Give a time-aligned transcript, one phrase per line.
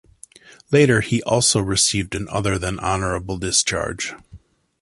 [0.71, 4.15] Later, he also received an other than honorable discharge.